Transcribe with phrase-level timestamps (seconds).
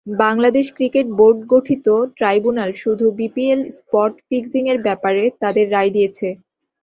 [0.21, 6.27] Bangladesh cricket board গঠিত tribunal শুধু BPL spot ফিক্সিংয়ের ব্যাপারে তাদের রায় দিয়েছে।